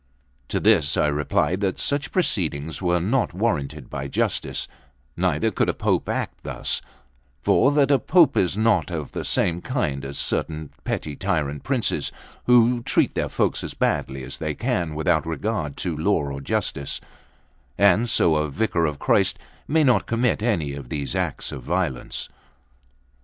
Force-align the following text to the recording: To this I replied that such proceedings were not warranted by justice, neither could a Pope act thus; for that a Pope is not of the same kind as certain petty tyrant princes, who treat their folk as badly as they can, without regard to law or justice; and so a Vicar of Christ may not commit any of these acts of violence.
To 0.47 0.59
this 0.59 0.97
I 0.97 1.05
replied 1.05 1.59
that 1.59 1.77
such 1.77 2.11
proceedings 2.11 2.81
were 2.81 2.99
not 2.99 3.35
warranted 3.35 3.87
by 3.87 4.07
justice, 4.07 4.67
neither 5.15 5.51
could 5.51 5.69
a 5.69 5.75
Pope 5.75 6.09
act 6.09 6.41
thus; 6.43 6.81
for 7.43 7.71
that 7.73 7.91
a 7.91 7.99
Pope 7.99 8.35
is 8.35 8.57
not 8.57 8.89
of 8.89 9.11
the 9.11 9.23
same 9.23 9.61
kind 9.61 10.03
as 10.03 10.17
certain 10.17 10.71
petty 10.85 11.15
tyrant 11.15 11.61
princes, 11.61 12.11
who 12.47 12.81
treat 12.81 13.13
their 13.13 13.29
folk 13.29 13.63
as 13.63 13.75
badly 13.75 14.23
as 14.23 14.37
they 14.37 14.55
can, 14.55 14.95
without 14.95 15.27
regard 15.27 15.77
to 15.77 15.95
law 15.95 16.31
or 16.33 16.41
justice; 16.41 16.99
and 17.77 18.09
so 18.09 18.37
a 18.37 18.49
Vicar 18.49 18.87
of 18.87 18.97
Christ 18.97 19.37
may 19.67 19.83
not 19.83 20.07
commit 20.07 20.41
any 20.41 20.73
of 20.73 20.89
these 20.89 21.13
acts 21.13 21.51
of 21.51 21.61
violence. 21.61 22.27